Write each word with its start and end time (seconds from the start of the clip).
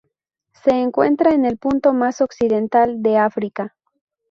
Se 0.63 0.71
encuentra 0.71 1.31
en 1.31 1.45
el 1.45 1.59
punto 1.59 1.93
más 1.93 2.21
occidental 2.21 3.03
de 3.03 3.17
África. 3.19 3.75